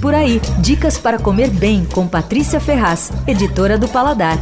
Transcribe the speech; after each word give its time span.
Por 0.00 0.14
aí, 0.14 0.40
dicas 0.58 0.96
para 0.96 1.18
comer 1.18 1.50
bem 1.50 1.84
com 1.84 2.06
Patrícia 2.06 2.60
Ferraz, 2.60 3.10
editora 3.26 3.76
do 3.76 3.88
Paladar. 3.88 4.38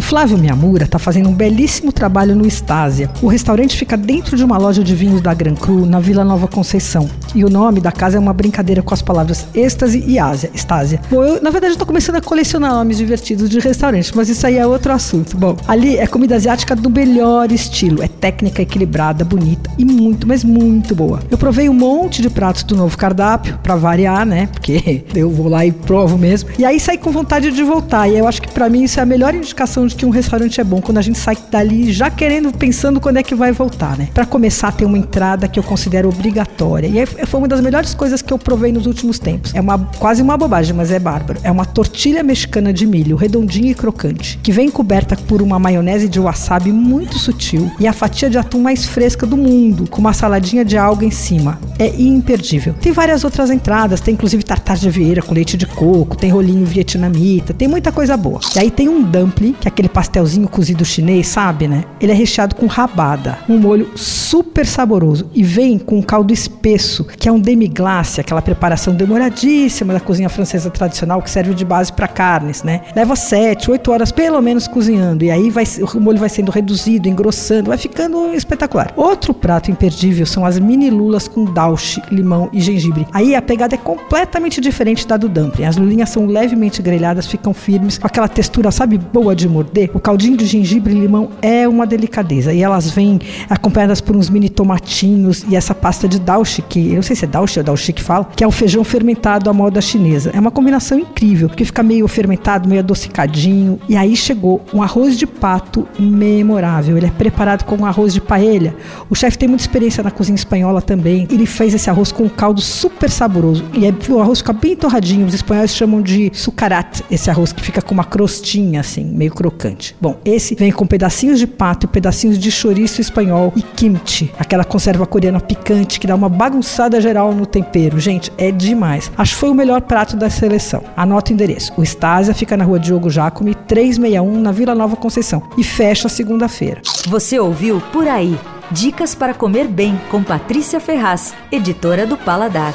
O 0.00 0.02
Flávio 0.02 0.38
Miyamura 0.38 0.84
está 0.84 0.98
fazendo 0.98 1.28
um 1.28 1.34
belíssimo 1.34 1.92
trabalho 1.92 2.34
no 2.34 2.46
Estásia. 2.46 3.10
O 3.20 3.26
restaurante 3.26 3.76
fica 3.76 3.98
dentro 3.98 4.34
de 4.34 4.42
uma 4.42 4.56
loja 4.56 4.82
de 4.82 4.94
vinhos 4.94 5.20
da 5.20 5.34
Gran 5.34 5.54
Cru, 5.54 5.84
na 5.84 6.00
Vila 6.00 6.24
Nova 6.24 6.48
Conceição. 6.48 7.06
E 7.34 7.44
o 7.44 7.50
nome 7.50 7.82
da 7.82 7.92
casa 7.92 8.16
é 8.16 8.18
uma 8.18 8.32
brincadeira 8.32 8.80
com 8.80 8.94
as 8.94 9.02
palavras 9.02 9.46
êxtase 9.54 10.02
e 10.06 10.18
Ásia, 10.18 10.50
Estásia. 10.54 11.02
Bom, 11.10 11.22
eu, 11.22 11.42
na 11.42 11.50
verdade, 11.50 11.74
estou 11.74 11.86
começando 11.86 12.16
a 12.16 12.22
colecionar 12.22 12.72
nomes 12.72 12.96
divertidos 12.96 13.50
de 13.50 13.60
restaurante, 13.60 14.10
mas 14.16 14.30
isso 14.30 14.46
aí 14.46 14.56
é 14.56 14.66
outro 14.66 14.90
assunto. 14.90 15.36
Bom, 15.36 15.54
ali 15.68 15.98
é 15.98 16.06
comida 16.06 16.34
asiática 16.34 16.74
do 16.74 16.88
melhor 16.88 17.52
estilo. 17.52 18.02
É 18.02 18.08
técnica 18.08 18.62
equilibrada, 18.62 19.22
bonita 19.22 19.70
e 19.76 19.84
muito, 19.84 20.26
mas 20.26 20.42
muito 20.42 20.94
boa. 20.94 21.20
Eu 21.30 21.36
provei 21.36 21.68
um 21.68 21.74
monte 21.74 22.22
de 22.22 22.30
pratos 22.30 22.62
do 22.62 22.74
novo 22.74 22.96
cardápio, 22.96 23.58
para 23.62 23.76
variar, 23.76 24.24
né? 24.24 24.46
Porque 24.46 25.04
eu 25.14 25.28
vou 25.28 25.46
lá 25.46 25.66
e 25.66 25.72
provo 25.72 26.16
mesmo. 26.16 26.48
E 26.58 26.64
aí 26.64 26.80
saí 26.80 26.96
com 26.96 27.10
vontade 27.10 27.50
de 27.50 27.62
voltar. 27.62 28.08
E 28.08 28.16
eu 28.16 28.26
acho 28.26 28.40
que 28.40 28.50
para 28.50 28.66
mim 28.70 28.84
isso 28.84 28.98
é 28.98 29.02
a 29.02 29.06
melhor 29.06 29.34
indicação 29.34 29.89
de 29.90 29.96
que 29.96 30.06
um 30.06 30.10
restaurante 30.10 30.60
é 30.60 30.64
bom 30.64 30.80
quando 30.80 30.98
a 30.98 31.02
gente 31.02 31.18
sai 31.18 31.36
dali 31.50 31.92
já 31.92 32.10
querendo, 32.10 32.52
pensando 32.52 33.00
quando 33.00 33.18
é 33.18 33.22
que 33.22 33.34
vai 33.34 33.52
voltar, 33.52 33.98
né? 33.98 34.08
Para 34.14 34.24
começar, 34.24 34.72
tem 34.72 34.86
uma 34.86 34.96
entrada 34.96 35.48
que 35.48 35.58
eu 35.58 35.62
considero 35.62 36.08
obrigatória. 36.08 36.88
E 36.88 37.26
foi 37.26 37.38
uma 37.38 37.48
das 37.48 37.60
melhores 37.60 37.94
coisas 37.94 38.22
que 38.22 38.32
eu 38.32 38.38
provei 38.38 38.72
nos 38.72 38.86
últimos 38.86 39.18
tempos. 39.18 39.54
É 39.54 39.60
uma 39.60 39.78
quase 39.98 40.22
uma 40.22 40.36
bobagem, 40.36 40.74
mas 40.74 40.90
é 40.90 40.98
bárbaro. 40.98 41.40
É 41.42 41.50
uma 41.50 41.64
tortilha 41.64 42.22
mexicana 42.22 42.72
de 42.72 42.86
milho, 42.86 43.16
redondinha 43.16 43.72
e 43.72 43.74
crocante, 43.74 44.38
que 44.42 44.52
vem 44.52 44.70
coberta 44.70 45.16
por 45.16 45.42
uma 45.42 45.58
maionese 45.58 46.08
de 46.08 46.20
wasabi 46.20 46.72
muito 46.72 47.18
sutil 47.18 47.70
e 47.78 47.86
a 47.86 47.92
fatia 47.92 48.30
de 48.30 48.38
atum 48.38 48.60
mais 48.60 48.86
fresca 48.86 49.26
do 49.26 49.36
mundo, 49.36 49.88
com 49.88 50.00
uma 50.00 50.12
saladinha 50.12 50.64
de 50.64 50.78
alga 50.78 51.04
em 51.04 51.10
cima. 51.10 51.58
É 51.80 51.86
imperdível. 51.98 52.74
Tem 52.78 52.92
várias 52.92 53.24
outras 53.24 53.50
entradas, 53.50 54.02
tem 54.02 54.12
inclusive 54.12 54.42
tartar 54.42 54.76
de 54.76 54.90
vieira 54.90 55.22
com 55.22 55.32
leite 55.32 55.56
de 55.56 55.64
coco, 55.64 56.14
tem 56.14 56.30
rolinho 56.30 56.66
vietnamita, 56.66 57.54
tem 57.54 57.66
muita 57.66 57.90
coisa 57.90 58.18
boa. 58.18 58.38
E 58.54 58.58
aí 58.58 58.70
tem 58.70 58.86
um 58.86 59.02
dumpling, 59.02 59.54
que 59.54 59.66
é 59.66 59.70
aquele 59.70 59.88
pastelzinho 59.88 60.46
cozido 60.46 60.84
chinês, 60.84 61.28
sabe, 61.28 61.66
né? 61.66 61.84
Ele 61.98 62.12
é 62.12 62.14
recheado 62.14 62.54
com 62.54 62.66
rabada, 62.66 63.38
um 63.48 63.58
molho 63.58 63.90
super 63.96 64.66
saboroso 64.66 65.30
e 65.34 65.42
vem 65.42 65.78
com 65.78 65.98
um 65.98 66.02
caldo 66.02 66.34
espesso, 66.34 67.04
que 67.04 67.26
é 67.26 67.32
um 67.32 67.40
demi-glace, 67.40 68.20
aquela 68.20 68.42
preparação 68.42 68.94
demoradíssima 68.94 69.94
da 69.94 70.00
cozinha 70.00 70.28
francesa 70.28 70.68
tradicional 70.68 71.22
que 71.22 71.30
serve 71.30 71.54
de 71.54 71.64
base 71.64 71.90
para 71.90 72.06
carnes, 72.06 72.62
né? 72.62 72.82
Leva 72.94 73.16
7, 73.16 73.70
8 73.70 73.90
horas 73.90 74.12
pelo 74.12 74.40
menos 74.42 74.68
cozinhando 74.68 75.24
e 75.24 75.30
aí 75.30 75.48
vai, 75.48 75.64
o 75.94 76.00
molho 76.00 76.18
vai 76.18 76.28
sendo 76.28 76.50
reduzido, 76.50 77.08
engrossando, 77.08 77.68
vai 77.70 77.78
ficando 77.78 78.34
espetacular. 78.34 78.92
Outro 78.96 79.32
prato 79.32 79.70
imperdível 79.70 80.26
são 80.26 80.44
as 80.44 80.58
mini 80.58 80.90
lulas 80.90 81.26
com 81.26 81.44
daoshi, 81.70 82.02
limão 82.10 82.48
e 82.52 82.60
gengibre. 82.60 83.06
Aí 83.12 83.34
a 83.34 83.42
pegada 83.42 83.74
é 83.74 83.78
completamente 83.78 84.60
diferente 84.60 85.06
da 85.06 85.16
do 85.16 85.28
dumpling. 85.28 85.64
As 85.64 85.76
lulinhas 85.76 86.10
são 86.10 86.26
levemente 86.26 86.82
grelhadas, 86.82 87.26
ficam 87.26 87.54
firmes, 87.54 87.98
com 87.98 88.06
aquela 88.06 88.28
textura, 88.28 88.70
sabe, 88.70 88.98
boa 88.98 89.34
de 89.34 89.48
morder. 89.48 89.90
O 89.94 90.00
caldinho 90.00 90.36
de 90.36 90.46
gengibre 90.46 90.94
e 90.94 90.98
limão 90.98 91.30
é 91.40 91.68
uma 91.68 91.86
delicadeza 91.86 92.52
e 92.52 92.62
elas 92.62 92.90
vêm 92.90 93.20
acompanhadas 93.48 94.00
por 94.00 94.16
uns 94.16 94.28
mini 94.28 94.48
tomatinhos 94.48 95.44
e 95.48 95.56
essa 95.56 95.74
pasta 95.74 96.08
de 96.08 96.18
daoshi, 96.18 96.62
que 96.62 96.90
eu 96.90 96.96
não 96.96 97.02
sei 97.02 97.14
se 97.14 97.24
é 97.24 97.28
daoshi 97.28 97.58
ou 97.58 97.64
daoshi 97.64 97.92
que 97.92 98.02
fala, 98.02 98.24
que 98.24 98.42
é 98.42 98.46
o 98.46 98.50
feijão 98.50 98.82
fermentado 98.82 99.48
à 99.48 99.52
moda 99.52 99.80
chinesa. 99.80 100.30
É 100.34 100.40
uma 100.40 100.50
combinação 100.50 100.98
incrível, 100.98 101.48
porque 101.48 101.64
fica 101.64 101.82
meio 101.82 102.08
fermentado, 102.08 102.68
meio 102.68 102.80
adocicadinho. 102.80 103.78
E 103.88 103.96
aí 103.96 104.16
chegou 104.16 104.64
um 104.72 104.82
arroz 104.82 105.16
de 105.16 105.26
pato 105.26 105.86
memorável. 105.98 106.96
Ele 106.96 107.06
é 107.06 107.10
preparado 107.10 107.64
com 107.64 107.76
um 107.76 107.86
arroz 107.86 108.12
de 108.12 108.20
paella. 108.20 108.74
O 109.08 109.14
chefe 109.14 109.38
tem 109.38 109.48
muita 109.48 109.62
experiência 109.62 110.02
na 110.02 110.10
cozinha 110.10 110.36
espanhola 110.36 110.80
também. 110.80 111.26
Ele 111.30 111.46
fez 111.60 111.74
esse 111.74 111.90
arroz 111.90 112.10
com 112.10 112.22
um 112.22 112.28
caldo 112.30 112.58
super 112.62 113.10
saboroso. 113.10 113.62
E 113.74 113.84
é, 113.84 113.92
o 114.08 114.18
arroz 114.18 114.38
fica 114.38 114.54
bem 114.54 114.74
torradinho. 114.74 115.26
Os 115.26 115.34
espanhóis 115.34 115.74
chamam 115.74 116.00
de 116.00 116.30
sucarat, 116.32 117.02
esse 117.10 117.28
arroz 117.28 117.52
que 117.52 117.60
fica 117.60 117.82
com 117.82 117.92
uma 117.92 118.02
crostinha 118.02 118.80
assim, 118.80 119.04
meio 119.04 119.30
crocante. 119.30 119.94
Bom, 120.00 120.16
esse 120.24 120.54
vem 120.54 120.72
com 120.72 120.86
pedacinhos 120.86 121.38
de 121.38 121.46
pato 121.46 121.86
pedacinhos 121.86 122.38
de 122.38 122.50
chouriço 122.50 123.02
espanhol 123.02 123.52
e 123.54 123.60
kimchi, 123.60 124.32
aquela 124.38 124.64
conserva 124.64 125.04
coreana 125.04 125.38
picante 125.38 126.00
que 126.00 126.06
dá 126.06 126.14
uma 126.14 126.30
bagunçada 126.30 126.98
geral 126.98 127.34
no 127.34 127.44
tempero. 127.44 128.00
Gente, 128.00 128.32
é 128.38 128.50
demais. 128.50 129.12
Acho 129.18 129.34
que 129.34 129.40
foi 129.40 129.50
o 129.50 129.54
melhor 129.54 129.82
prato 129.82 130.16
da 130.16 130.30
seleção. 130.30 130.82
Anota 130.96 131.30
o 131.30 131.34
endereço. 131.34 131.74
O 131.76 131.82
Estásia 131.82 132.32
fica 132.32 132.56
na 132.56 132.64
rua 132.64 132.78
Diogo 132.78 133.10
Jacome, 133.10 133.54
361, 133.54 134.40
na 134.40 134.50
Vila 134.50 134.74
Nova 134.74 134.96
Conceição. 134.96 135.42
E 135.58 135.62
fecha 135.62 136.08
segunda-feira. 136.08 136.80
Você 137.06 137.38
ouviu 137.38 137.82
Por 137.92 138.08
Aí. 138.08 138.38
Dicas 138.70 139.16
para 139.16 139.34
comer 139.34 139.66
bem 139.66 140.00
com 140.12 140.22
Patrícia 140.22 140.78
Ferraz, 140.78 141.34
editora 141.50 142.06
do 142.06 142.16
Paladar. 142.16 142.72